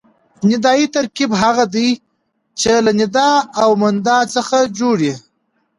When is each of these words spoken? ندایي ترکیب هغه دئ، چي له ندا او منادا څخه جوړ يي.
ندایي 0.49 0.85
ترکیب 0.95 1.29
هغه 1.41 1.63
دئ، 1.73 1.89
چي 2.59 2.73
له 2.85 2.91
ندا 2.99 3.29
او 3.61 3.69
منادا 3.81 4.17
څخه 4.35 4.57
جوړ 4.79 4.97
يي. 5.07 5.15